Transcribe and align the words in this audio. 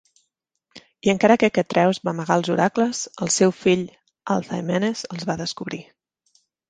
I 1.07 1.09
encara 1.11 1.35
que 1.43 1.49
Catreus 1.57 1.99
va 2.09 2.13
amagar 2.17 2.37
els 2.41 2.51
oracles, 2.55 3.01
el 3.27 3.31
seu 3.35 3.53
fill 3.59 3.85
Althaemenes 4.37 5.05
els 5.15 5.29
va 5.33 5.37
descobrir. 5.43 5.85